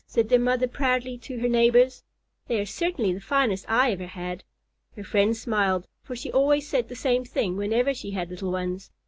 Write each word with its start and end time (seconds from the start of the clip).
said 0.07 0.29
their 0.29 0.39
mother 0.39 0.67
proudly 0.67 1.15
to 1.15 1.37
her 1.37 1.47
neighbors. 1.47 2.03
"They 2.47 2.59
are 2.59 2.65
certainly 2.65 3.13
the 3.13 3.21
finest 3.21 3.67
I 3.69 3.91
ever 3.91 4.07
had." 4.07 4.43
Her 4.95 5.03
friends 5.03 5.39
smiled, 5.39 5.87
for 6.01 6.15
she 6.15 6.31
always 6.31 6.67
said 6.67 6.89
the 6.89 6.95
same 6.95 7.23
thing 7.23 7.55
whenever 7.55 7.93
she 7.93 8.09
had 8.09 8.31
little 8.31 8.49
ones. 8.51 8.89